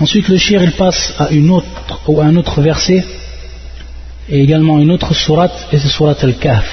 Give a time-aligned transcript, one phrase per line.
[0.00, 3.04] Ensuite, le shir il passe à une autre ou à un autre verset
[4.28, 6.68] et également une autre sourate et c'est sourate al-Kahf.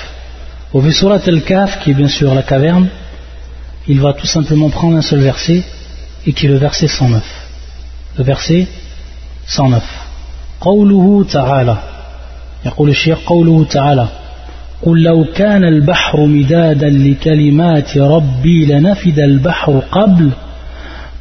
[0.74, 2.88] Au vu sourate al-Kahf qui est bien sûr la caverne,
[3.88, 5.64] il va tout simplement prendre un seul verset
[6.26, 7.24] et qui est le verset 109.
[8.18, 8.68] Le verset
[9.46, 9.84] 109.
[10.62, 11.78] قوله تعالى
[12.66, 14.08] يقول الشيخ قوله تعالى
[14.82, 20.32] قل لو كان البحر مدادا لكلمات ربي لنفد البحر قبل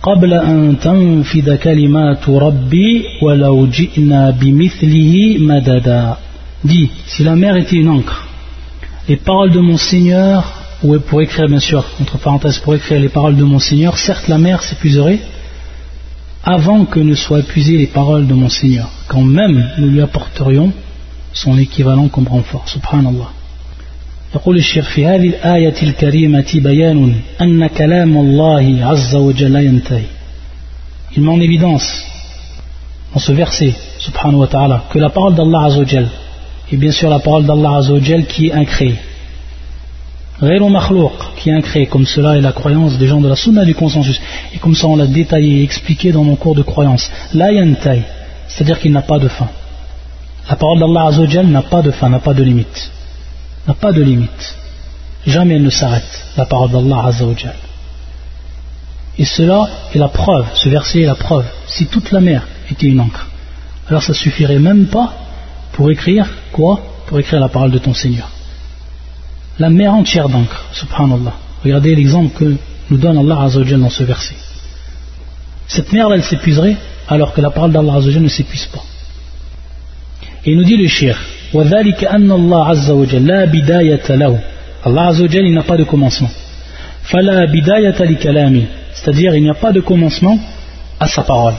[0.02, 6.16] قبل أن تنفد كلمات ربي ولو جئنا بمثله مددا
[6.65, 8.27] dit si la mer était une encre
[9.09, 10.38] les paroles de mon Seigneur
[10.83, 14.28] ou pour écrire bien sûr entre parenthèses pour écrire les paroles de mon Seigneur certes
[14.28, 15.20] la mer s'épuiserait
[16.45, 20.73] avant que ne soient épuisées les paroles de mon Seigneur quand même nous lui apporterions
[21.33, 23.30] son équivalent comme renfort subhanallah
[24.34, 30.02] يقول الشيخ في هذه الآية الكريمة بيان أن كلام الله عز وجل ينتهي
[31.16, 32.05] Il met en évidence
[33.15, 36.09] dans ce verset, subhanahu wa ta'ala, que la parole d'Allah Azzawajal
[36.71, 38.96] est bien sûr la parole d'Allah Azzawajal qui est incréée.
[40.43, 43.65] Ghayru makhlouq, qui est incréé, comme cela est la croyance des gens de la sunna
[43.65, 44.21] du consensus.
[44.54, 47.10] Et comme ça on l'a détaillé et expliqué dans mon cours de croyance.
[47.32, 48.02] La yantai,
[48.49, 49.49] c'est-à-dire qu'il n'a pas de fin.
[50.51, 52.90] La parole d'Allah Azzawajal n'a pas de fin, n'a pas de limite
[53.67, 54.55] n'a pas de limite.
[55.26, 57.55] Jamais elle ne s'arrête, la parole d'Allah Azzawajal.
[59.18, 61.45] Et cela est la preuve, ce verset est la preuve.
[61.68, 63.27] Si toute la mer était une encre,
[63.87, 65.13] alors ça suffirait même pas
[65.73, 66.81] pour écrire quoi?
[67.07, 68.29] Pour écrire la parole de ton Seigneur.
[69.59, 71.34] La mer entière d'encre, subhanallah.
[71.63, 72.56] Regardez l'exemple que
[72.90, 74.35] nous donne Allah Azzawajal dans ce verset.
[75.68, 78.84] Cette mer elle s'épuiserait alors que la parole d'Allah ne s'épuise pas.
[80.46, 81.19] Et il nous dit le shir,
[81.54, 84.38] وذلك أن الله عز وجل لا بداية له
[84.87, 86.31] Allah عز وجل il n'a pas de commencement
[87.03, 88.62] فلا بداية لكلامه
[88.94, 90.38] c'est-à-dire il n'y a pas de commencement
[91.00, 91.54] à sa parole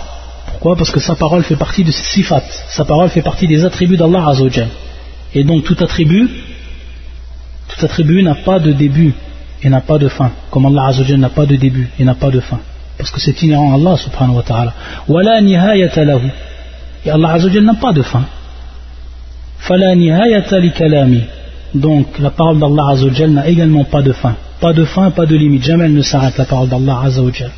[0.48, 3.64] pourquoi Parce que sa parole fait partie de ses sifat sa parole fait partie des
[3.66, 4.68] attributs d'Allah عز وجل
[5.36, 6.30] et donc tout attribut
[7.70, 9.14] tout attribut n'a pas de début
[9.64, 12.16] et n'a pas de fin comme Allah عز وجل n'a pas de début et n'a
[12.16, 12.60] pas de fin
[12.98, 14.74] parce que c'est inhérent à Allah subhanahu wa ta'ala
[15.08, 16.22] ولا نهاية له
[17.06, 18.24] et Allah عز وجل n'a pas de fin
[19.62, 21.22] فلا نهاية لكلامي
[21.76, 25.36] donc la parole d'Allah Azzawajal n'a également pas de fin pas de fin, pas de
[25.36, 27.52] limite jamais elle ne s'arrête la parole d'Allah Azzawajal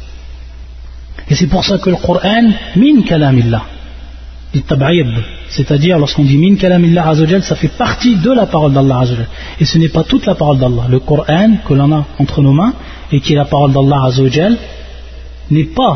[1.29, 2.45] et c'est pour ça que le Coran
[2.75, 3.63] min kalamillah
[5.49, 9.27] c'est-à-dire lorsqu'on dit min kalamillah Azzawajal ça fait partie de la parole d'Allah Azzawajal
[9.59, 12.53] et ce n'est pas toute la parole d'Allah le Coran que l'on a entre nos
[12.53, 12.73] mains
[13.11, 14.57] et qui est la parole d'Allah Azzawajal
[15.51, 15.95] n'est pas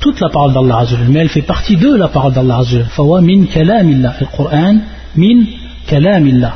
[0.00, 3.22] toute la parole d'Allah Azzawajal mais elle fait partie de la parole d'Allah Azzawajal fawa
[3.22, 4.76] min kalamillah le Coran
[5.15, 5.45] min
[5.87, 6.55] kalamillah.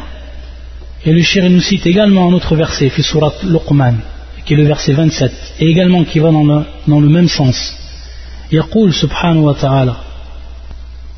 [1.06, 3.96] Et le shir nous cite également un autre verset, fi surat Luqman,
[4.46, 7.80] qui est le verset 27, et également qui va dans le, dans le même sens.
[8.52, 9.96] يقول سبحانه وتعالى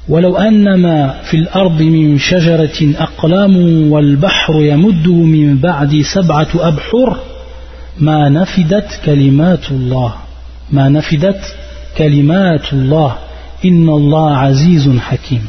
[0.09, 3.56] ولو أن ما في الأرض من شجرة أقلام
[3.91, 7.17] والبحر يمده من بعد سبعة أبحر
[8.00, 10.13] ما نفدت كلمات الله
[10.72, 11.56] ما نفدت
[11.97, 13.17] كلمات الله
[13.66, 15.46] إن الله عزيز حكيم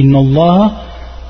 [0.00, 0.72] إن الله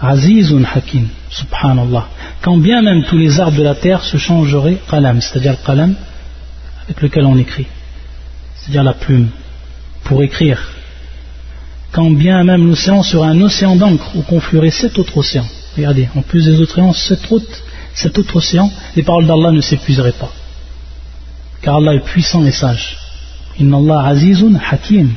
[0.03, 2.09] Azizun Hakim, subhanallah.
[2.43, 5.95] Quand bien même tous les arbres de la terre se changeraient qalam, c'est-à-dire le qalam
[6.85, 7.69] avec lequel on écrit,
[8.57, 9.29] c'est-à-dire la plume,
[10.03, 10.73] pour écrire.
[11.93, 15.49] Quand bien même l'océan serait un océan d'encre où confluerait sept autres océans.
[15.77, 17.63] Regardez, en plus des autres océans, sept autres,
[17.95, 20.33] cet autre océan, les paroles d'Allah ne s'épuiseraient pas.
[21.61, 22.97] Car Allah est puissant et sage.
[23.61, 25.11] Inna Allah azizun hakim.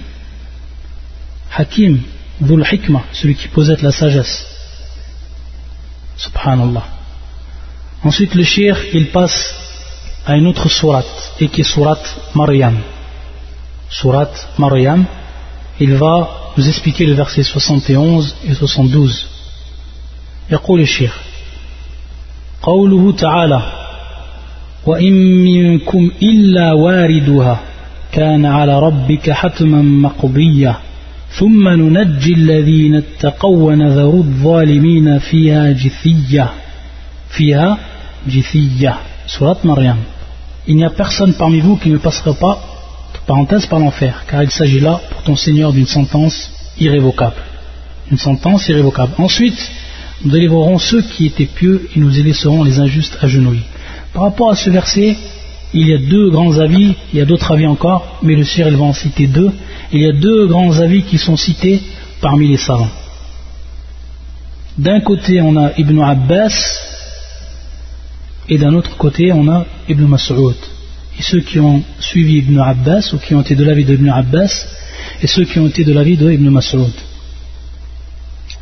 [1.58, 2.02] Hakim,
[2.40, 4.55] dhul hikmah, celui qui possède la sagesse.
[6.17, 6.85] Subhanallah.
[8.05, 9.55] Ensuite, le shir, il passe
[10.27, 12.77] à une autre sourate, et qui est sourate Maryam.
[13.89, 15.05] Sourate Maryam,
[15.79, 19.27] il va nous expliquer le verset 71 et 72.
[20.51, 21.17] يقول الشيخ
[22.63, 23.63] قوله تعالى
[24.87, 25.13] وإن
[25.45, 27.61] منكم إلا واردها
[28.13, 30.77] كان على ربك حتما مقضيا
[31.39, 36.51] ثم ننجي الذين اتقوا ونذر الظالمين فيها جثية
[37.31, 37.79] فيها
[38.27, 38.95] جثية
[39.27, 39.97] سورة مريم
[40.67, 42.61] Il n'y a personne parmi vous qui ne passera pas,
[43.27, 47.41] parenthèse, par l'enfer, car il s'agit là, pour ton Seigneur, d'une sentence irrévocable.
[48.11, 49.13] Une sentence irrévocable.
[49.19, 49.61] Ensuite,
[50.23, 53.69] nous délivrerons ceux qui étaient pieux et nous laisserons les injustes agenouillés.
[54.13, 55.17] Par rapport à ce verset,
[55.76, 58.68] il y a deux grands avis, il y a d'autres avis encore, mais le Sire
[58.70, 59.52] il va en citer deux.
[59.92, 61.82] Il y a deux grands avis qui sont cités
[62.22, 62.90] parmi les savants.
[64.78, 66.80] D'un côté, on a Ibn Abbas,
[68.48, 70.56] et d'un autre côté, on a Ibn Mas'ud.
[71.20, 74.68] Et ceux qui ont suivi Ibn Abbas, ou qui ont été de l'avis d'Ibn Abbas,
[75.22, 76.94] et ceux qui ont été de l'avis de Ibn Mas'ud.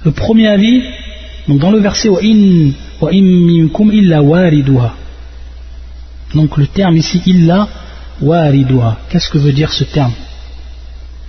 [0.04, 0.82] Le premier avis,
[1.48, 2.10] dans le verset.
[6.34, 7.68] Donc le terme ici illa
[8.22, 8.98] wariduha.
[9.10, 10.14] Qu'est-ce que veut dire ce terme?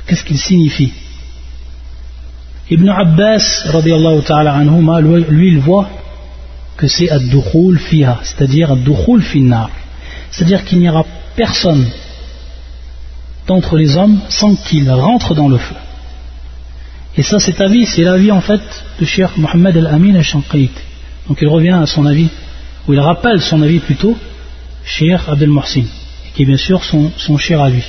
[0.07, 0.93] Qu'est-ce qu'il signifie?
[2.71, 3.65] Ibn Abbas
[4.27, 5.89] ta'ala anhuma, lui il voit
[6.77, 9.71] que c'est ad-dukhul fiha, c'est-à-dire ad-dukhul finnar.
[10.31, 11.05] C'est-à-dire qu'il n'y aura
[11.37, 11.87] personne
[13.47, 15.75] d'entre les hommes sans qu'il rentre dans le feu.
[17.17, 18.63] Et ça, cet avis, c'est l'avis en fait
[18.99, 20.71] de Cheikh Mohammed Al-Amin Al-Shanqait.
[21.29, 22.29] Donc il revient à son avis,
[22.89, 24.17] ou il rappelle son avis plutôt,
[24.85, 25.85] Cheikh Abdel Morsin,
[26.35, 27.83] qui est bien sûr son, son à lui.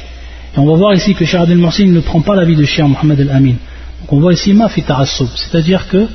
[0.56, 2.86] Et on va voir ici que Cheikh Abdel Morsin ne prend pas l'avis de Cheikh
[2.86, 3.56] Mohammed Al-Amin.
[4.01, 6.07] Donc on voit ici ma c'est-à-dire que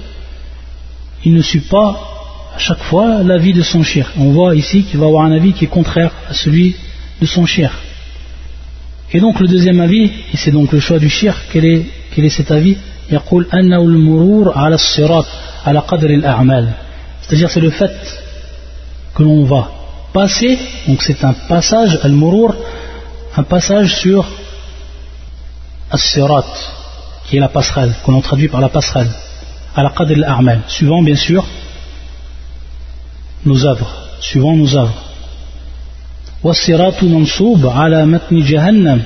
[1.25, 2.01] il ne suit pas
[2.55, 4.11] à chaque fois l'avis de son cher.
[4.19, 6.75] On voit ici qu'il va avoir un avis qui est contraire à celui
[7.21, 7.73] de son cher.
[9.13, 11.85] Et donc le deuxième avis, et c'est donc le choix du cher, quel est,
[12.15, 12.77] quel est cet avis?
[17.21, 17.93] C'est-à-dire c'est le fait
[19.15, 19.80] que l'on va
[20.13, 22.55] passer donc c'est un passage al-murur
[23.37, 24.27] un passage sur
[25.91, 26.47] as-sirat
[27.31, 29.11] qui est la passerelle que l'on traduit par la passerelle.
[29.77, 30.63] À la qadr al-a'mal.
[30.67, 31.47] Suivant bien sûr
[33.45, 33.91] nos œuvres.
[34.21, 35.05] Suivant nos œuvres.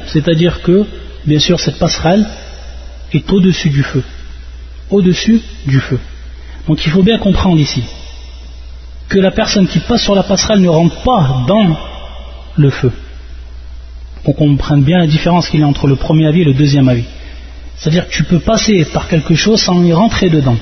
[0.07, 0.87] C'est-à-dire que
[1.27, 2.27] bien sûr cette passerelle
[3.13, 4.03] est au-dessus du feu.
[4.91, 5.99] Au-dessus du feu.
[6.67, 7.83] Donc il faut bien comprendre ici
[9.15, 11.77] que la personne qui passe sur la passerelle ne rentre pas dans
[12.57, 12.91] le feu.
[14.25, 16.89] Qu'on comprenne bien la différence qu'il y a entre le premier avis et le deuxième
[16.89, 17.05] avis.
[17.77, 20.57] C'est-à-dire que tu peux passer par quelque chose sans y rentrer dedans.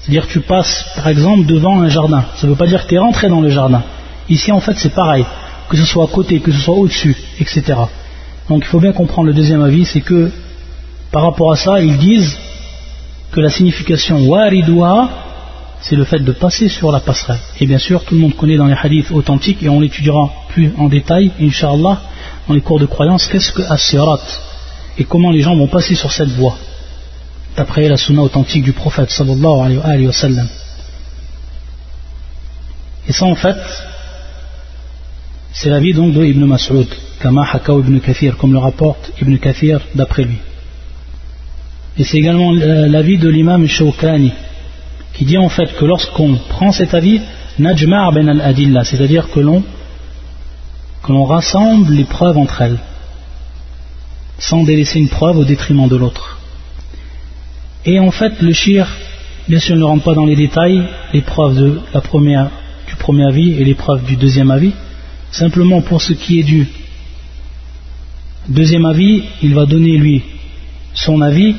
[0.00, 2.24] C'est-à-dire que tu passes par exemple devant un jardin.
[2.34, 3.84] Ça ne veut pas dire que tu es rentré dans le jardin.
[4.28, 5.24] Ici en fait c'est pareil,
[5.68, 7.62] que ce soit à côté, que ce soit au-dessus, etc.
[8.48, 10.32] Donc il faut bien comprendre le deuxième avis, c'est que
[11.12, 12.36] par rapport à ça, ils disent
[13.30, 15.08] que la signification waridua,
[15.82, 17.40] c'est le fait de passer sur la passerelle.
[17.60, 20.72] Et bien sûr, tout le monde connaît dans les hadiths authentiques, et on l'étudiera plus
[20.78, 22.00] en détail, inshallah,
[22.46, 23.94] dans les cours de croyance, qu'est-ce que as
[24.98, 26.56] et comment les gens vont passer sur cette voie,
[27.56, 30.48] d'après la sunna authentique du prophète sallallahu alayhi wa sallam.
[33.08, 33.56] Et ça, en fait,
[35.52, 36.86] c'est l'avis donc de Ibn Mas'ud,
[37.20, 40.38] Kama Ibn Kathir, comme le rapporte Ibn Kathir d'après lui.
[41.98, 44.32] Et c'est également l'avis de l'imam Shawkani,
[45.22, 47.20] qui dit en fait que lorsqu'on prend cet avis,
[47.56, 49.62] Najma' ben al-adilla, c'est-à-dire que l'on
[51.04, 52.80] que l'on rassemble les preuves entre elles,
[54.38, 56.40] sans délaisser une preuve au détriment de l'autre.
[57.84, 58.88] Et en fait, le shir,
[59.48, 60.82] bien sûr, ne rentre pas dans les détails,
[61.12, 64.72] les preuves du premier avis et les preuves du deuxième avis.
[65.30, 66.66] Simplement pour ce qui est du
[68.48, 70.22] deuxième avis, il va donner lui
[70.94, 71.54] son avis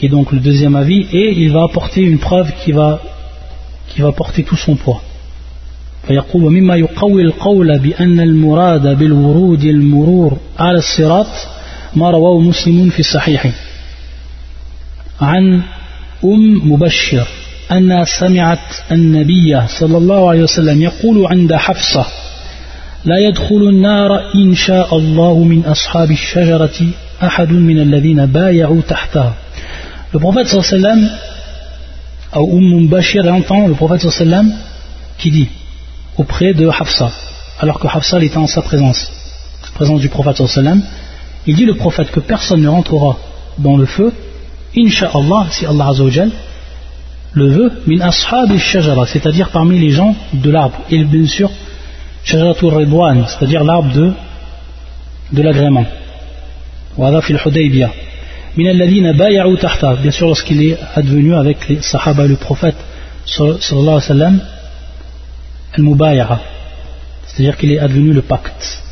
[0.00, 3.00] qui est donc le deuxième avis, et il va apporter une preuve qui va,
[3.88, 5.02] qui va porter tout son poids.
[6.08, 11.26] فيقول ومما يقوي القول بأن المراد بالورود المرور على الصراط
[11.96, 13.50] ما رواه مسلم في الصحيح
[15.20, 15.62] عن
[16.24, 17.26] أم مبشر
[17.72, 22.06] أنها سمعت النبي صلى الله عليه وسلم يقول عند حفصة
[23.04, 26.86] لا يدخل النار إن شاء الله من أصحاب الشجرة
[27.22, 29.34] أحد من الذين بايعوا تحتها
[30.12, 31.08] Le prophète sallam,
[32.32, 34.52] à Umm Bashir entend le prophète sallam
[35.18, 35.48] qui dit
[36.18, 37.12] auprès de Hafsa,
[37.60, 39.10] alors que Hafsa était en sa présence,
[39.74, 40.82] présence du prophète sallam,
[41.46, 43.18] il dit le prophète que personne ne rentrera
[43.58, 44.12] dans le feu,
[44.76, 45.92] Inch'Allah, si Allah
[47.32, 51.50] le veut, min ashab shajara, c'est-à-dire parmi les gens de l'arbre, et bien sûr,
[52.24, 54.12] shajaratul ridwan, c'est-à-dire l'arbre de,
[55.32, 55.86] de l'agrément.
[56.96, 57.90] Wada fil Hudaybiyah
[58.56, 62.76] bien sûr lorsqu'il est advenu avec les sahaba le prophète
[67.26, 68.82] c'est-à-dire qu'il est advenu le pacte.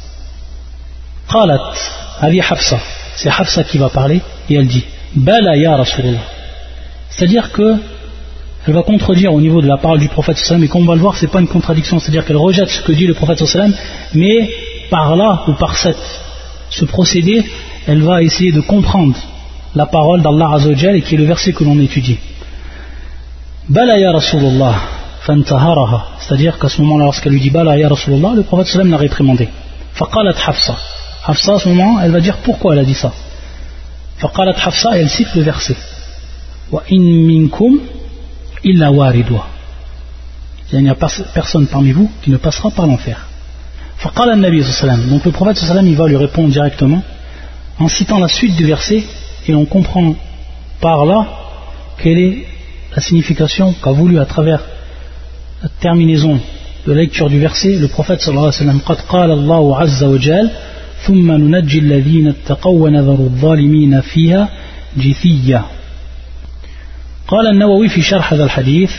[2.20, 2.78] Ali Hafsa
[3.16, 4.84] c'est Hafsa qui va parler et elle dit
[5.14, 6.20] bala ya Rasulullah
[7.10, 7.76] c'est-à-dire que
[8.66, 10.94] elle va contredire au niveau de la parole du prophète sallam et comme on va
[10.94, 11.98] le voir c'est pas une contradiction.
[11.98, 13.42] C'est-à-dire qu'elle rejette ce que dit le prophète
[14.14, 14.50] mais
[14.90, 15.96] par là ou par cette,
[16.70, 17.44] ce procédé
[17.86, 19.16] elle va essayer de comprendre
[19.74, 22.18] la parole d'Allah Azzawajal et qui est le verset que l'on étudie.
[23.68, 24.74] Bala ya Rasulullah,
[25.20, 26.06] fantaharaha.
[26.20, 29.48] C'est-à-dire qu'à ce moment-là, lorsqu'elle lui dit Bala ya Rasulullah, le prophète sallam l'a réprimandé.
[29.92, 30.76] Faqalat Hafsa.
[31.24, 33.12] Hafsa, à ce moment, elle va dire pourquoi elle a dit ça.
[34.16, 35.76] Faqalat Hafsa, elle cite le verset.
[36.72, 37.80] Wa in minkum
[38.64, 39.46] illa waridwa.
[40.72, 43.26] Il n'y a personne parmi vous qui ne passera par l'enfer.
[43.98, 45.08] Faqala Nabi sallam.
[45.08, 47.02] Donc le prophète sallam, il va lui répondre directement
[47.78, 49.04] en citant la suite du verset
[49.47, 50.15] et on comprend
[50.81, 51.27] par là
[52.01, 52.45] quelle est
[52.95, 54.61] la signification qu'a voulu à travers
[55.61, 56.39] la terminaison
[56.85, 60.03] de la lecture du verset le prophète sallallahu alayhi wa sallam قد قال الله عز
[60.03, 60.49] وجل
[61.05, 64.49] ثم ننجي الذين اتقوا ونذر الظالمين فيها
[64.97, 65.61] جثية
[67.27, 68.91] قال النووي في شرح هذا الحديث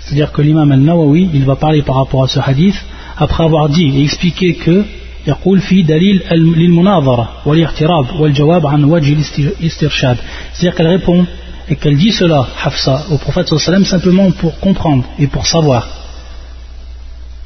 [0.00, 2.76] c'est-à-dire que l'imam al-Nawawi il va parler par rapport à ce hadith
[3.18, 4.84] après avoir dit et expliqué que
[5.26, 10.16] يقول في دليل للمناظرة والاعتراض والجواب عن وجه الاسترشاد
[10.54, 11.26] c'est-à-dire qu'elle répond
[11.68, 15.82] et qu'elle dit cela Hafsa au prophète sallam simplement pour comprendre et pour savoir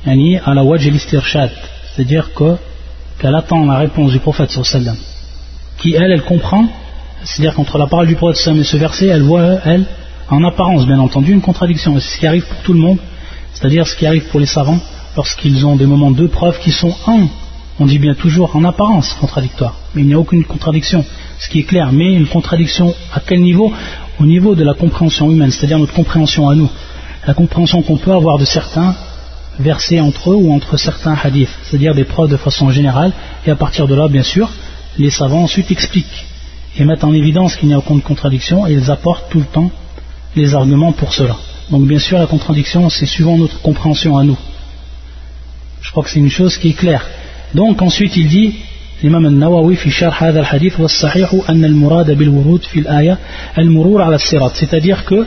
[0.06, 1.50] yani à la wajh al
[1.94, 2.56] c'est-à-dire que
[3.18, 4.96] qu'elle attend la réponse du prophète sallam
[5.78, 6.64] qui elle elle comprend
[7.24, 9.84] c'est-à-dire qu'entre la parole du prophète sallam et ce verset elle voit elle
[10.30, 12.98] en apparence bien entendu une contradiction c'est ce qui arrive pour tout le monde
[13.54, 14.80] c'est-à-dire ce qui arrive pour les savants
[15.16, 17.26] lorsqu'ils ont des moments de preuve qui sont en
[17.79, 21.05] on dit bien toujours en apparence contradictoire, mais il n'y a aucune contradiction,
[21.39, 23.71] ce qui est clair, mais une contradiction à quel niveau?
[24.19, 26.69] Au niveau de la compréhension humaine, c'est-à-dire notre compréhension à nous,
[27.27, 28.95] la compréhension qu'on peut avoir de certains
[29.59, 33.11] versets entre eux ou entre certains hadiths, c'est-à-dire des preuves de façon générale,
[33.45, 34.49] et à partir de là, bien sûr,
[34.97, 36.25] les savants ensuite expliquent
[36.77, 39.71] et mettent en évidence qu'il n'y a aucune contradiction et ils apportent tout le temps
[40.35, 41.35] les arguments pour cela.
[41.71, 44.37] Donc bien sûr, la contradiction, c'est suivant notre compréhension à nous.
[45.81, 47.05] Je crois que c'est une chose qui est claire.
[47.53, 48.55] Donc ensuite il dit
[51.47, 53.17] an al-murad bil wurud fi al-aya
[53.55, 54.51] al-murur ala sirat.
[54.55, 55.25] C'est-à-dire que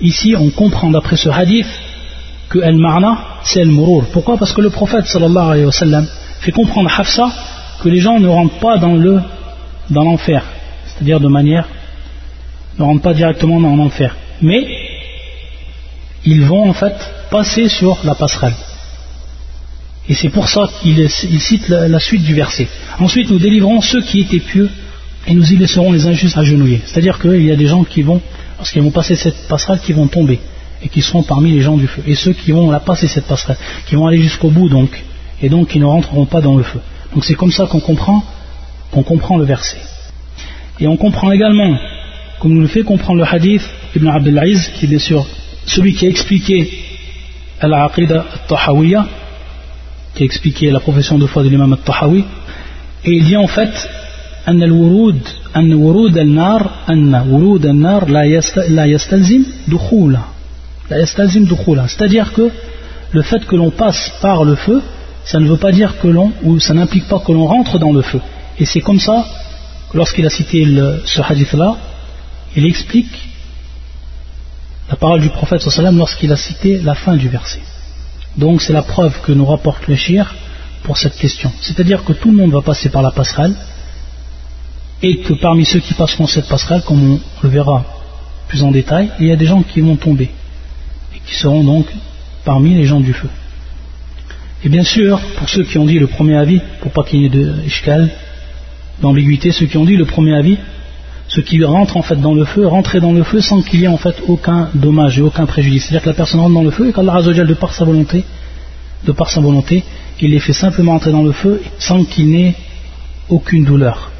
[0.00, 1.66] ici on comprend d'après ce hadith
[2.48, 4.38] que al-ma'na c'est al-murur pourquoi?
[4.38, 6.06] Parce que le prophète sallallahu alayhi wa sallam
[6.40, 7.30] fait comprendre à Hafsa
[7.82, 9.20] que les gens ne rentrent pas dans le
[9.90, 10.44] dans l'enfer.
[10.86, 11.66] C'est-à-dire de manière
[12.78, 14.14] ne rentrent pas directement dans l'enfer.
[14.40, 14.66] Mais
[16.24, 16.94] ils vont en fait
[17.30, 18.54] passer sur la passerelle
[20.08, 22.66] et c'est pour ça qu'il cite la, suite du verset.
[22.98, 24.68] Ensuite, nous délivrons ceux qui étaient pieux
[25.26, 26.80] et nous y laisserons les injustes agenouillés.
[26.84, 28.20] C'est-à-dire qu'il y a des gens qui vont,
[28.58, 30.40] lorsqu'ils vont passer cette passerelle, qui vont tomber
[30.82, 32.02] et qui seront parmi les gens du feu.
[32.06, 33.56] Et ceux qui vont la passer cette passerelle,
[33.86, 35.04] qui vont aller jusqu'au bout donc,
[35.40, 36.80] et donc qui ne rentreront pas dans le feu.
[37.14, 38.24] Donc c'est comme ça qu'on comprend,
[38.90, 39.78] qu'on comprend le verset.
[40.80, 41.78] Et on comprend également,
[42.40, 43.62] comme nous le fait comprendre le hadith
[43.94, 45.24] Ibn Abdelaziz, qui est bien sûr
[45.64, 46.70] celui qui a expliqué
[47.60, 49.06] Al-Aqidah al-Tahawiyya,
[50.13, 52.23] qui a expliqué la profession de foi de l'imam al-Tahawi
[53.05, 53.73] et il dit en fait
[54.47, 60.27] أن الورود أن ورود النار أن ورود النار لا لا يستلزم دخولها
[60.91, 62.49] لا يستلزم دخولها c'est-à-dire que
[63.11, 64.81] le fait que l'on passe par le feu
[65.25, 67.91] ça ne veut pas dire que l'on ou ça n'implique pas que l'on rentre dans
[67.91, 68.21] le feu
[68.59, 69.25] et c'est comme ça
[69.93, 71.75] lorsqu'il a cité le, ce hadith là
[72.55, 73.15] il explique
[74.89, 77.63] la parole du prophète sallam lorsqu'il a cité la fin du verset
[78.36, 80.34] donc c'est la preuve que nous rapporte le shir
[80.84, 81.50] pour cette question.
[81.60, 83.54] C'est-à-dire que tout le monde va passer par la passerelle
[85.02, 87.84] et que parmi ceux qui passeront cette passerelle, comme on le verra
[88.48, 90.30] plus en détail, il y a des gens qui vont tomber
[91.14, 91.86] et qui seront donc
[92.44, 93.28] parmi les gens du feu.
[94.64, 97.26] Et bien sûr, pour ceux qui ont dit le premier avis, pour pas qu'il y
[97.26, 97.54] ait de
[99.00, 100.56] d'ambiguïté, ceux qui ont dit le premier avis,
[101.31, 103.83] ce qui rentre en fait dans le feu, rentrer dans le feu sans qu'il y
[103.83, 105.83] ait en fait aucun dommage et aucun préjudice.
[105.83, 108.23] C'est-à-dire que la personne rentre dans le feu et qu'Allah Azzawajal, de par sa volonté,
[109.03, 109.83] de par sa volonté,
[110.21, 112.55] il les fait simplement entrer dans le feu sans qu'il n'ait
[113.29, 114.11] aucune douleur.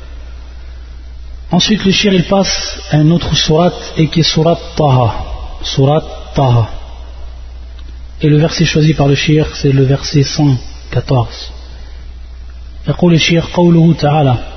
[1.49, 5.15] Ensuite, le shir il passe à un autre surat et qui est surat Taha.
[5.63, 6.03] Surat
[6.35, 6.69] Taha.
[8.21, 11.53] Et le verset choisi par le shir, c'est le verset 114.
[12.87, 14.50] يقول الشيخ قوله تعالى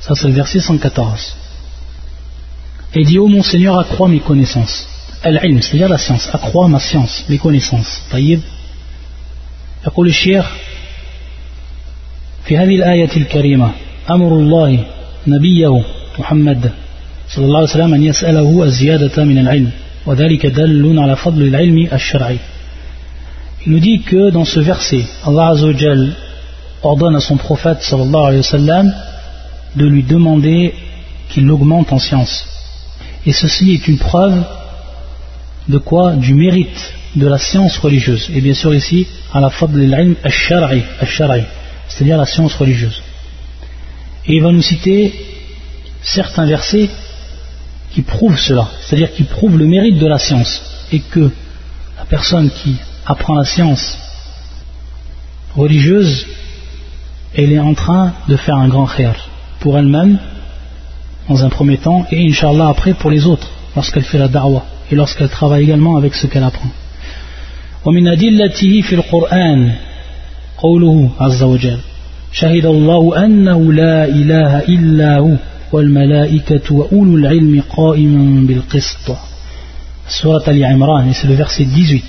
[0.00, 1.36] Ça c'est le verset 114
[2.94, 4.88] et dit ô mon Seigneur accrois mes connaissances
[5.22, 8.40] al-ilm c'est-à-dire la science accrois ma science mes connaissances طيب
[9.86, 10.46] يقول الشيخ
[12.44, 13.70] في هذه الآية الكريمة
[14.10, 14.84] أمر الله
[15.26, 15.84] نبيه
[16.18, 16.70] محمد
[17.28, 19.70] صلى الله عليه وسلم أن يسأله الزيادة من العلم
[20.06, 22.38] وذلك دل على فضل العلم الشرعي
[23.66, 26.14] Il nous dit que dans ce verset, Allah Azzawajal
[26.84, 28.94] ordonne à son prophète sallallahu alayhi wa sallam
[29.76, 30.74] de lui demander
[31.30, 32.46] qu'il augmente en science.
[33.26, 34.44] Et ceci est une preuve
[35.68, 36.12] de quoi?
[36.12, 38.30] Du mérite de la science religieuse.
[38.34, 40.82] Et bien sûr ici, à la fable de l'ilm al-shara'i,
[41.88, 43.02] c'est-à-dire la science religieuse.
[44.26, 45.12] Et il va nous citer
[46.02, 46.90] certains versets
[47.92, 50.60] qui prouvent cela, c'est-à-dire qui prouvent le mérite de la science,
[50.92, 51.30] et que
[51.98, 52.76] la personne qui
[53.06, 53.98] apprend la science
[55.54, 56.26] religieuse
[57.35, 59.15] elle est en train de faire un grand khair
[59.59, 60.17] pour elle-même
[61.27, 64.95] dans un premier temps et inshallah après pour les autres lorsqu'elle fait la da'wah et
[64.95, 66.69] lorsqu'elle travaille également avec ce qu'elle apprend
[67.85, 69.71] ومن أدلته في القرآن
[70.57, 71.79] قوله عز وجل
[72.31, 75.35] شهد الله أنه لا إله إلا هو
[75.71, 79.11] والملائكة وأولو العلم قائما بالقسط
[80.09, 82.03] Surat Ali Imran, et c'est le verset 18.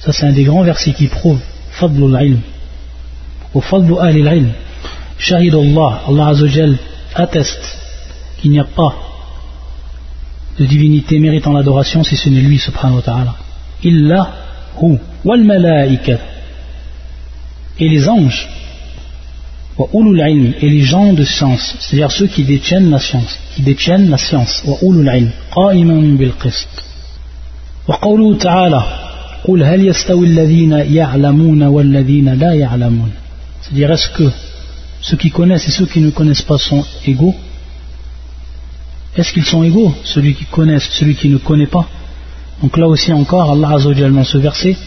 [0.00, 1.38] Ça, c'est un des grands versets qui prouve
[1.72, 2.40] Fadlul ilm.
[3.54, 4.52] Ou Fadlu al ilm.
[5.18, 6.76] Shahid Allah, Allah Azzawajal
[7.14, 7.78] atteste
[8.40, 8.94] qu'il n'y a pas
[10.58, 13.34] de divinité méritant l'adoration si ce n'est lui, subhanahu wa ta'ala.
[13.82, 14.34] Illa
[14.80, 16.18] hu, wal malaika.
[17.78, 18.48] Et les anges,
[19.76, 23.62] wa ulul ilm, et les gens de science, c'est-à-dire ceux qui détiennent la science, qui
[23.62, 26.68] détiennent la science, wa ulul ilm, qa'iman bil qist.
[27.88, 28.82] وقوله تعالى
[29.44, 33.10] قل هل يستوي الذين يعلمون والذين لا يعلمون
[33.63, 34.29] c'est-à-dire est-ce que
[35.01, 37.35] ceux qui connaissent et ceux qui ne connaissent pas sont égaux.
[39.15, 41.87] Est-ce qu'ils sont égaux celui qui connaît celui qui ne connaît pas?
[42.61, 44.77] Donc là aussi encore Allah Azzawajal dans ce verset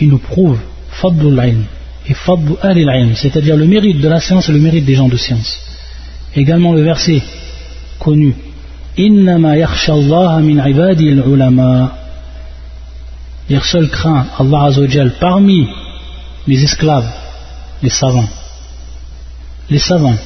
[0.00, 0.58] il nous prouve
[0.90, 1.64] fadlul ilm
[2.08, 5.08] et fadlu al ilm c'est-à-dire le mérite de la science et le mérite des gens
[5.08, 5.58] de science.
[6.34, 7.22] Également le verset
[7.98, 8.34] connu
[8.96, 11.92] Innama yakhsha Allah min ibadi al-ulama.
[13.48, 15.66] Il seul craint Allah Azzawajal parmi
[16.46, 17.08] les esclaves,
[17.81, 18.29] les savants.
[19.69, 20.17] Les savants,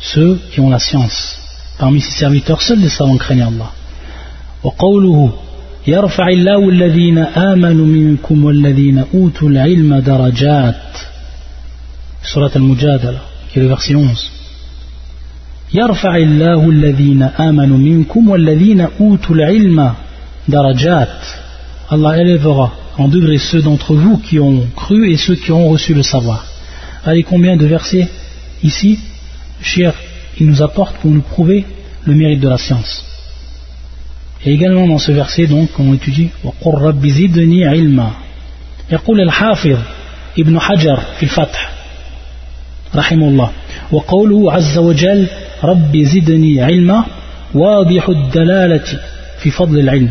[0.00, 1.38] ceux qui ont la science.
[1.78, 3.72] Parmi ses serviteurs, seuls les savants craignent Allah.
[4.64, 5.32] وقوله
[5.86, 10.84] يرفع الله الذين آمنوا منكم والذين أوتوا العلم درجات.
[12.22, 14.30] Surat al-Mujadala, qui est le verset 11.
[15.74, 19.92] يرفع الله الذين آمنوا منكم والذين أوتوا العلم
[20.48, 21.18] درجات
[21.90, 25.92] Allah élèvera en degré ceux d'entre vous qui ont cru et ceux qui ont reçu
[25.92, 26.46] le savoir.
[27.04, 28.08] Allez, combien de versets
[28.62, 28.98] ici,
[29.62, 29.94] cher,
[30.40, 31.64] il nous apporte pour nous prouver
[32.04, 33.04] le mérite de la science.
[34.44, 38.10] Et également dans ce verset, donc, on étudie وَقُرْ رَبِّ زِدْنِي عِلْمًا
[38.92, 39.78] يقول الحافظ
[40.38, 41.70] ابن حجر في الفتح
[42.94, 43.50] رحمه الله
[43.92, 45.26] وقوله عز وجل
[45.64, 47.04] رب زدني علما
[47.54, 49.00] واضح الدلالة
[49.38, 50.10] في فضل العلم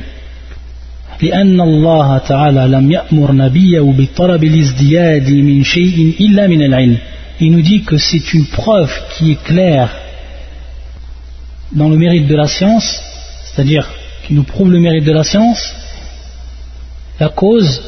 [1.21, 6.97] لأن الله تعالى لم يأمر نبيه بطلب الازدياد من شيء إلا من العلم
[7.39, 9.89] Il nous dit que c'est une preuve qui est claire
[11.71, 13.01] dans le mérite de la science,
[13.43, 13.89] c'est-à-dire
[14.25, 15.73] qui nous prouve le mérite de la science.
[17.19, 17.81] La cause,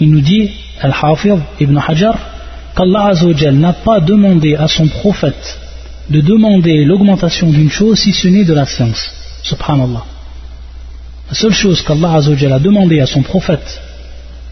[0.00, 0.50] il nous dit,
[0.80, 2.16] Al-Hafid ibn Hajar,
[2.76, 3.12] qu'Allah
[3.52, 5.58] n'a pas demandé à son prophète
[6.08, 9.10] de demander l'augmentation d'une chose si ce n'est de la science.
[9.42, 10.09] Subhanallah.
[11.30, 13.80] La seule chose qu'Allah a demandé à son prophète,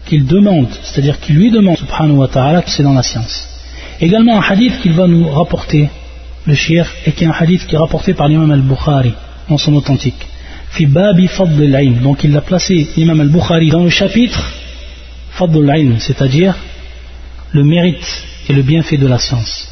[0.05, 3.47] qu'il demande, c'est-à-dire qu'il lui demande, subhanahu wa ta'ala, c'est dans la science.
[4.01, 5.89] Également un hadith qu'il va nous rapporter,
[6.45, 9.13] le shir, et qui est un hadith qui est rapporté par l'imam al-Bukhari,
[9.49, 10.27] dans son authentique.
[10.71, 14.45] Fi babi fadl al Donc il l'a placé, l'imam al-Bukhari, dans le chapitre
[15.31, 16.55] fadl al c'est-à-dire
[17.51, 19.67] le mérite et le bienfait de la science.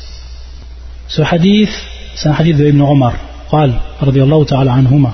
[1.08, 1.74] Ce hadith,
[2.16, 3.14] c'est un hadith de Ibn Omar.
[3.54, 5.12] قال رضي الله تعالى عنهما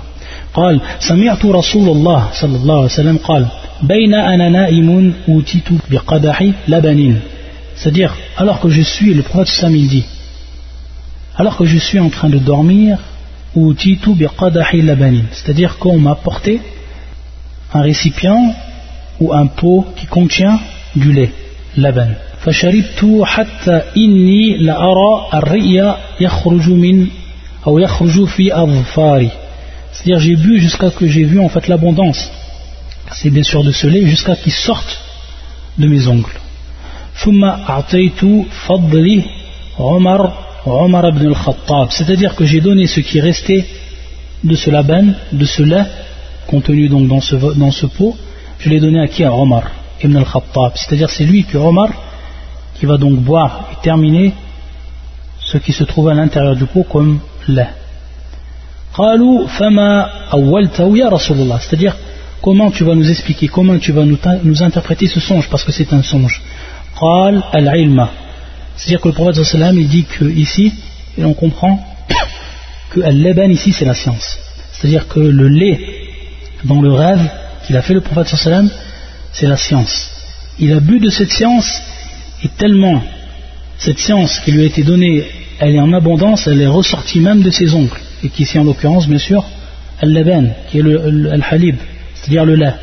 [0.54, 3.46] قال سمعت رسول الله صلى الله عليه وسلم قال
[3.82, 7.16] بين أنا نائم أوتيت بقدح لبن
[7.76, 10.04] c'est-à-dire alors que je suis le prophète Sam il dit
[11.36, 12.98] alors que je suis en train de dormir
[13.56, 16.60] أوتيت بقدح لبن c'est-à-dire qu'on m'a apporté
[17.72, 18.54] un récipient
[19.20, 20.60] ou un pot qui contient
[20.96, 21.32] du lait
[21.76, 22.14] laban
[22.44, 27.06] فشربت حتى إني لأرى الرئي يخرج من
[27.66, 29.30] أو يخرج في أظفاري
[30.04, 32.30] C'est-à-dire j'ai bu jusqu'à ce que j'ai vu en fait l'abondance.
[33.12, 35.00] C'est bien sûr de ce lait jusqu'à qu'il sorte
[35.78, 36.38] de mes ongles.
[41.90, 43.64] C'est-à-dire que j'ai donné ce qui restait
[44.42, 45.86] de ce laban, de ce lait,
[46.48, 48.14] contenu donc dans ce, dans ce pot,
[48.58, 49.24] je l'ai donné à qui?
[49.24, 49.70] À Omar
[50.02, 50.72] ibn al-Khattab.
[50.74, 51.88] C'est-à-dire c'est lui que Omar
[52.74, 54.34] qui va donc boire et terminer
[55.40, 57.70] ce qui se trouve à l'intérieur du pot comme lait
[61.60, 61.96] c'est-à-dire
[62.40, 65.92] comment tu vas nous expliquer comment tu vas nous, interpréter ce songe parce que c'est
[65.92, 66.40] un songe.
[68.76, 69.40] c'est-à-dire que le prophète
[69.74, 70.72] il dit que ici
[71.18, 71.84] et on comprend
[72.90, 73.16] que al
[73.50, 74.38] ici c'est la science.
[74.72, 75.80] C'est-à-dire que le lait
[76.64, 77.28] dans le rêve
[77.66, 78.32] qu'il a fait le prophète
[79.32, 80.10] c'est la science.
[80.58, 81.82] Il a bu de cette science
[82.44, 83.02] et tellement
[83.78, 85.24] cette science qui lui a été donnée,
[85.58, 88.64] elle est en abondance, elle est ressortie même de ses ongles, et qui ici en
[88.64, 89.44] l'occurrence, bien sûr,
[90.00, 91.76] al-laban, qui est le al-halib,
[92.14, 92.74] c'est-à-dire le lait.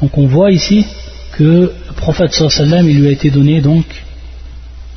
[0.00, 0.86] Donc on voit ici
[1.32, 3.84] que le prophète sallam, il lui a été donné donc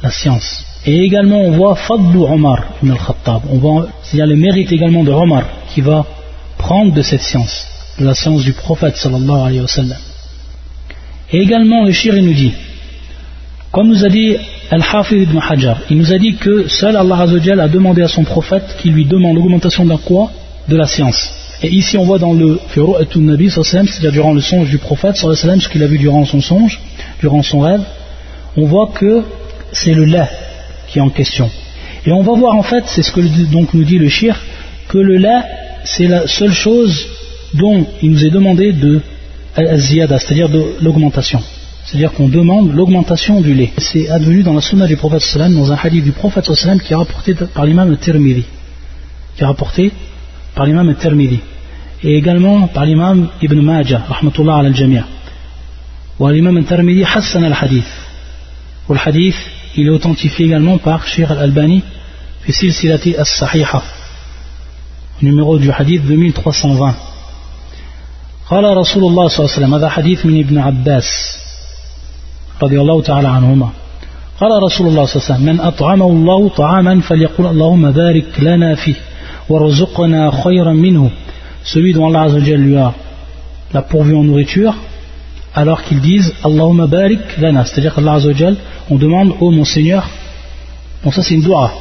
[0.03, 0.65] la science.
[0.85, 3.43] Et également on voit Fadlu Omar ibn al-Khattab,
[4.03, 6.05] c'est-à-dire le mérite également de Omar qui va
[6.57, 7.67] prendre de cette science,
[7.99, 9.99] de la science du prophète sallallahu alayhi wa sallam.
[11.31, 12.53] Et également le shir nous dit
[13.71, 14.35] comme nous a dit
[14.71, 18.63] Al-Hafid ibn Hajar, il nous a dit que seul Allah a demandé à son prophète
[18.79, 20.31] qu'il lui demande l'augmentation d'un quoi
[20.69, 21.29] De la science.
[21.61, 25.67] Et ici on voit dans le Firu'atun Nabi, c'est-à-dire durant le songe du prophète, ce
[25.67, 26.79] qu'il a vu durant son songe,
[27.19, 27.81] durant son rêve,
[28.55, 29.23] on voit que
[29.73, 30.29] c'est le lait
[30.87, 31.49] qui est en question.
[32.05, 33.19] Et on va voir en fait, c'est ce que
[33.51, 34.39] donc nous dit le shir,
[34.87, 35.41] que le lait
[35.83, 37.07] c'est la seule chose
[37.55, 39.01] dont il nous est demandé de
[39.75, 41.41] ziyada, c'est-à-dire de l'augmentation.
[41.90, 43.72] C'est-à-dire qu'on demande l'augmentation du lait.
[43.78, 46.92] C'est advenu dans la sunna du prophète sallam, dans un hadith du prophète sallam qui
[46.92, 48.44] est rapporté par l'imam al-Tirmidhi.
[49.36, 49.92] Qui est rapporté
[50.56, 51.38] par l'imam al-Tirmidhi.
[52.02, 55.04] Et également par l'imam Ibn Majah, rahmatullah al-Jami'a.
[56.18, 57.86] Ou l'imam al-Tirmidhi hassan al-hadith.
[58.88, 59.36] Ou le hadith,
[59.76, 61.84] il est authentifié également par Sheikh al-Albani,
[62.40, 63.82] fi silsilati as-sahiha.
[65.22, 66.94] Numéro du hadith 2320.
[68.48, 71.06] قال رسول الله صلى الله عليه وسلم هذا حديث من ابن عباس
[72.62, 73.68] رضي الله تعالى عنهما
[74.40, 78.74] قال رسول الله صلى الله عليه وسلم من أطعمه الله طعاما فليقول اللهم بارك لنا
[78.74, 78.94] فيه
[79.48, 81.10] ورزقنا خيرا منه
[81.64, 82.94] celui dont Allah Azzawajal lui a
[83.74, 84.74] la pourvu en nourriture
[85.54, 88.56] alors qu'ils disent Allahumma barik lana c'est-à-dire qu'Allah Azzawajal
[88.90, 90.08] on demande oh mon Seigneur
[91.02, 91.72] bon ça c'est une dua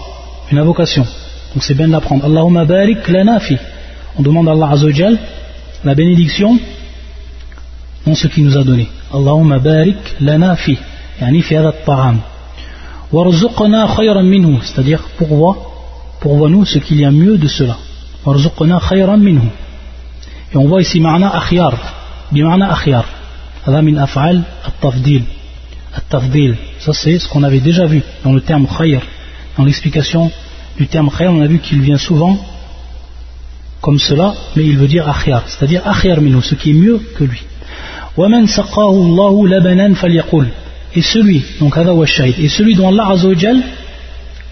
[0.52, 1.06] une invocation
[1.54, 3.58] donc c'est bien de l'apprendre Allahumma barik lana fi
[4.18, 5.18] on demande à Allah Azzawajal
[5.84, 6.58] la bénédiction
[8.06, 8.88] dans ce qu'il nous a donné.
[9.14, 10.78] Allahumma barik lana fi,
[11.22, 12.18] yani fi hadat ta'am.
[13.12, 15.58] Warzuqna khayran minhu, c'est-à-dire pourvois,
[16.22, 17.78] pourvois-nous ce qu'il y a mieux de cela.
[18.26, 19.50] Warzuqna khayran minhu.
[20.52, 21.74] Et on voit ici ma'na akhyar,
[22.32, 23.06] bima'na akhyar.
[23.68, 25.24] هذا من أفعال التفضيل
[25.98, 29.02] التفضيل ça c'est ce qu'on avait déjà vu dans le terme khayr
[29.58, 30.32] dans l'explication
[30.78, 32.38] du terme khayr on a vu qu'il vient souvent
[33.86, 37.24] comme cela, mais il veut dire akhyar, c'est-à-dire akhyar minhu, ce qui est mieux que
[37.24, 37.44] lui.
[38.18, 40.46] وَمَنْ سَقَاهُ اللَّهُ لَبَنًا فَلْيَقُلْ
[40.96, 43.58] Et celui, donc هذا هو الشahid, et celui dont Allah Azzawajal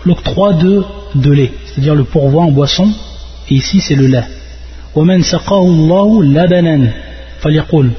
[0.05, 0.83] l'octroie de,
[1.15, 2.89] de lait, c'est-à-dire le pourvoi en boisson,
[3.49, 4.25] et ici c'est le lait.
[4.95, 6.91] وَمَنْ سَقَاهُ اللَّهُ لَبَنًا
[7.41, 7.89] فَلْيَقُلْ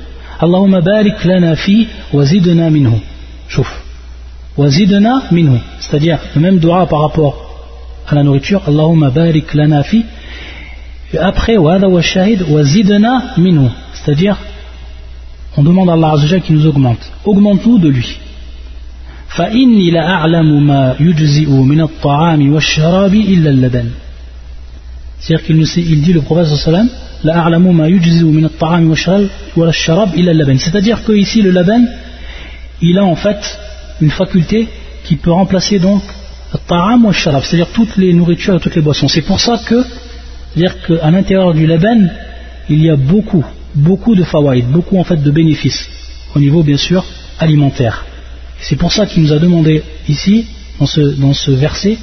[0.42, 2.98] اللهم بارك لنا فيه وزدنا منه
[3.48, 3.70] شوف
[4.56, 7.34] وزدنا منه c'est-à-dire le même dua par rapport
[8.08, 10.02] à la nourriture اللهم بارك لنا فيه
[11.14, 11.56] et après,
[13.94, 14.36] c'est-à-dire,
[15.58, 17.04] on demande à Allah Azzawajal qui nous augmente.
[17.24, 18.16] Augmente-nous de lui.
[19.28, 23.88] فإني لأعلم ما يجزئ من الطعام والشراب إلا اللبن
[25.20, 26.86] c'est-à-dire qu'il il dit le prophète sallam
[27.24, 28.90] لأعلم ما يجزئ من الطعام
[29.56, 31.82] والشراب إلا اللبن c'est-à-dire que ici le laban
[32.80, 33.58] il a en fait
[34.00, 34.68] une faculté
[35.04, 36.02] qui peut remplacer donc
[36.52, 39.58] le ta'am ou sharab c'est-à-dire toutes les nourritures et toutes les boissons c'est pour ça
[39.66, 39.82] que
[40.54, 42.06] c'est-à-dire qu'à l'intérieur du laban,
[42.68, 43.44] il y a beaucoup,
[43.75, 45.87] beaucoup de fawaïd, beaucoup en fait de bénéfices,
[46.35, 47.03] au niveau bien sûr
[47.39, 48.05] alimentaire.
[48.61, 50.45] C'est pour ça qu'il nous a demandé ici,
[50.79, 51.97] dans ce, dans ce verset,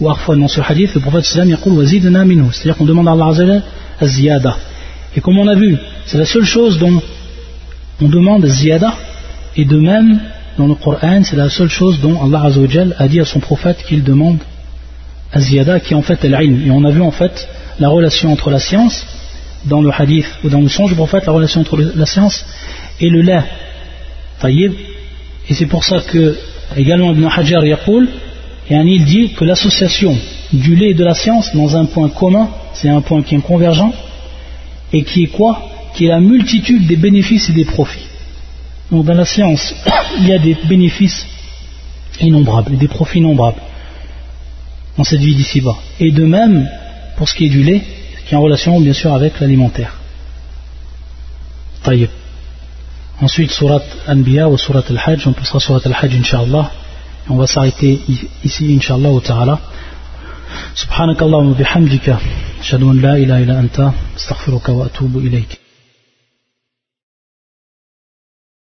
[0.00, 3.62] ou parfois dans ce hadith, le prophète sallam c'est-à-dire qu'on demande à Allah
[4.02, 4.56] ziyada.
[5.16, 7.00] Et comme on a vu, c'est la seule chose dont
[8.00, 8.94] on demande ziyada,
[9.56, 10.20] et de même,
[10.56, 12.50] dans le Coran, c'est la seule chose dont Allah
[12.98, 14.38] a dit à son prophète qu'il demande
[15.36, 16.66] ziyada, qui est en fait l'ilm.
[16.66, 19.06] Et on a vu en fait la relation entre la science,
[19.64, 22.44] dans le hadith ou dans le songe du prophète, la relation entre la science
[23.00, 23.42] et le lait.
[25.48, 26.36] Et c'est pour ça que,
[26.76, 28.08] également Ibn Hajar Yaqul,
[28.70, 30.16] il dit que l'association
[30.52, 33.40] du lait et de la science dans un point commun, c'est un point qui est
[33.40, 33.92] convergent,
[34.92, 35.62] et qui est quoi?
[35.94, 38.06] Qui est la multitude des bénéfices et des profits.
[38.90, 39.74] Donc dans la science,
[40.18, 41.26] il y a des bénéfices
[42.20, 43.60] innombrables et des profits innombrables
[44.96, 45.76] dans cette vie d'ici-bas.
[45.98, 46.68] Et de même,
[47.16, 47.82] pour ce qui est du lait,
[48.29, 49.91] qui est en relation bien sûr avec l'alimentaire.
[51.85, 52.09] طيب.
[53.21, 56.71] Ensuite, surat Anbiya ou surat Al-Hajj, on passera surat Al-Hajj, Inch'Allah.
[57.29, 58.01] On va s'arrêter
[58.43, 59.59] ici, Inch'Allah, au Ta'ala.
[60.75, 62.17] سبحانك اللهم وبحمدك
[62.59, 65.58] أشهد أن لا إله إلا أنت أستغفرك وأتوب إليك